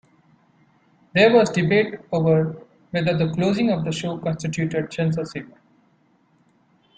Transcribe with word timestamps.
There 1.13 1.31
was 1.31 1.51
debate 1.51 1.99
over 2.11 2.57
whether 2.89 3.15
the 3.15 3.31
closing 3.35 3.69
of 3.69 3.83
the 3.85 3.91
show 3.91 4.17
constituted 4.17 4.91
censorship. 4.91 5.47